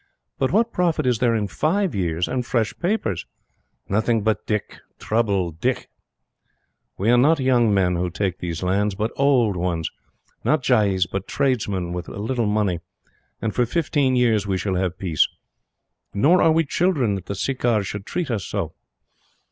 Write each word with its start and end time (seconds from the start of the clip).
But 0.39 0.51
what 0.51 0.73
profit 0.73 1.05
is 1.05 1.19
there 1.19 1.35
in 1.35 1.47
five 1.47 1.93
years 1.93 2.27
and 2.27 2.43
fresh 2.43 2.73
papers? 2.79 3.27
Nothing 3.87 4.23
but 4.23 4.47
dikh, 4.47 4.79
trouble, 4.97 5.51
dikh. 5.51 5.91
We 6.97 7.11
are 7.11 7.19
not 7.19 7.39
young 7.39 7.71
men 7.71 7.97
who 7.97 8.09
take 8.09 8.39
these 8.39 8.63
lands, 8.63 8.95
but 8.95 9.11
old 9.15 9.55
ones 9.55 9.91
not 10.43 10.63
jais, 10.63 11.05
but 11.05 11.27
tradesmen 11.27 11.93
with 11.93 12.09
a 12.09 12.17
little 12.17 12.47
money 12.47 12.79
and 13.43 13.53
for 13.53 13.67
fifteen 13.67 14.15
years 14.15 14.47
we 14.47 14.57
shall 14.57 14.73
have 14.73 14.97
peace. 14.97 15.27
Nor 16.15 16.41
are 16.41 16.51
we 16.51 16.65
children 16.65 17.13
that 17.13 17.27
the 17.27 17.35
Sirkar 17.35 17.83
should 17.83 18.07
treat 18.07 18.31
us 18.31 18.43
so." 18.43 18.73